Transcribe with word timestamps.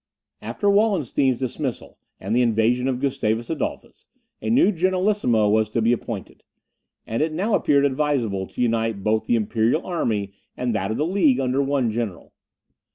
After 0.41 0.67
Wallenstein's 0.67 1.37
dismissal, 1.37 1.99
and 2.19 2.35
the 2.35 2.41
invasion 2.41 2.87
of 2.87 2.99
Gustavus 2.99 3.51
Adolphus, 3.51 4.07
a 4.41 4.49
new 4.49 4.71
generalissimo 4.71 5.47
was 5.47 5.69
to 5.69 5.79
be 5.83 5.93
appointed; 5.93 6.41
and 7.05 7.21
it 7.21 7.31
now 7.31 7.53
appeared 7.53 7.85
advisable 7.85 8.47
to 8.47 8.61
unite 8.63 9.03
both 9.03 9.25
the 9.25 9.35
imperial 9.35 9.85
army 9.85 10.31
and 10.57 10.73
that 10.73 10.89
of 10.89 10.97
the 10.97 11.05
League 11.05 11.39
under 11.39 11.61
one 11.61 11.91
general. 11.91 12.33